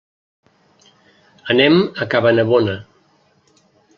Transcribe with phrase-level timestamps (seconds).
[1.55, 2.75] Anem a Cabanabona.